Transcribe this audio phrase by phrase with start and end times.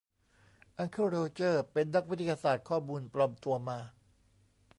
[0.77, 3.79] อังเคิลโรเจอร์เป็นนักวิทยาศาสตร์ข้อมูลปลอมตัวมา